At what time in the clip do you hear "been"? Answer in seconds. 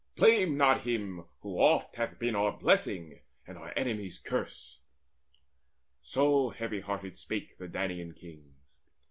2.17-2.35